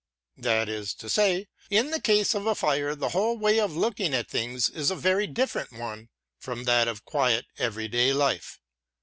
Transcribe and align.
That 0.39 0.67
is 0.67 0.95
to 0.95 1.07
say, 1.09 1.47
in 1.69 1.91
the 1.91 2.01
case 2.01 2.33
of 2.33 2.47
a 2.47 2.55
fire 2.55 2.95
the 2.95 3.09
whole 3.09 3.37
way 3.37 3.59
of 3.59 3.77
looking 3.77 4.15
at 4.15 4.27
things 4.27 4.67
is 4.67 4.89
a 4.89 4.95
very 4.95 5.27
different 5.27 5.71
one 5.71 6.09
from 6.39 6.63
that 6.63 6.87
of 6.87 7.05
quiet 7.05 7.45
every 7.59 7.87
day 7.87 8.11
life. 8.11 8.59